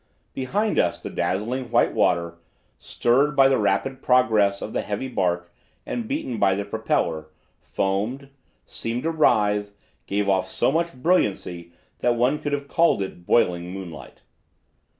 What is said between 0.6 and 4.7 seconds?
us the dazzling white water, stirred by the rapid progress